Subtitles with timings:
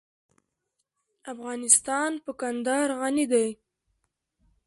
[1.33, 3.47] افغانستان په کندهار غني دی.